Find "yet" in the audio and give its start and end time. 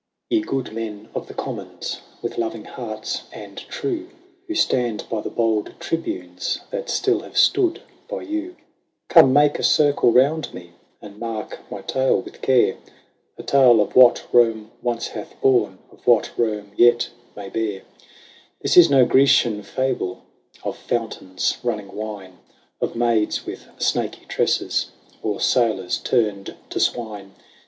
16.75-17.09